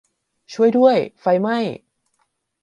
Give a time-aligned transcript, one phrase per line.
[0.53, 0.97] ช่วยด้วย!
[1.21, 1.57] ไฟไหม้!